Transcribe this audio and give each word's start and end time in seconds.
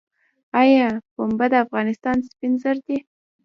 آیا 0.61 0.87
پنبه 1.13 1.45
د 1.51 1.53
افغانستان 1.65 2.17
سپین 2.29 2.53
زر 2.61 2.77
دي؟ 2.85 2.97